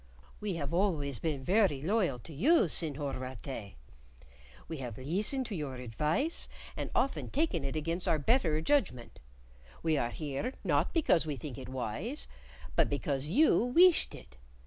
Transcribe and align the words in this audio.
We 0.39 0.55
have 0.55 0.71
been 0.71 0.79
always 0.79 1.19
very 1.19 1.79
loyal 1.79 2.17
to 2.17 2.33
you, 2.33 2.67
Senhor 2.67 3.13
Rattray. 3.19 3.75
We 4.67 4.77
have 4.77 4.97
leestened 4.97 5.45
to 5.45 5.55
your 5.55 5.75
advice, 5.75 6.49
and 6.75 6.89
often 6.95 7.29
taken 7.29 7.63
it 7.63 7.75
against 7.75 8.07
our 8.07 8.17
better 8.17 8.59
judgment. 8.61 9.19
We 9.83 9.97
are 9.99 10.09
here, 10.09 10.55
not 10.63 10.91
because 10.95 11.27
we 11.27 11.35
think 11.35 11.59
it 11.59 11.69
wise, 11.69 12.27
but 12.75 12.89
because 12.89 13.27
you 13.29 13.63
weeshed 13.63 14.15
it. 14.15 14.37